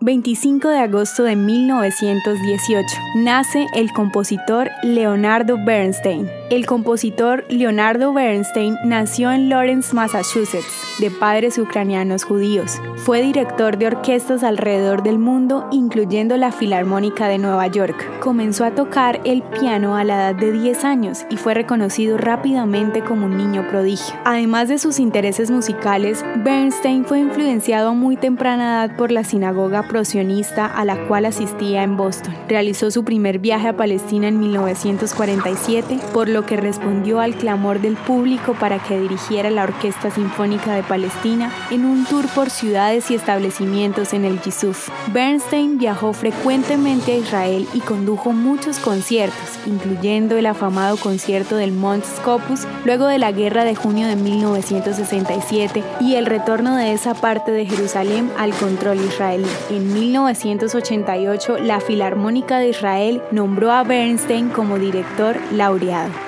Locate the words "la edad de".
20.04-20.52